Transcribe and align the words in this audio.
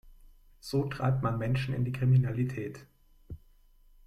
So 0.61 0.85
treibt 0.85 1.21
man 1.21 1.37
Menschen 1.37 1.75
in 1.75 1.85
die 1.85 1.91
Kriminalität. 1.91 2.87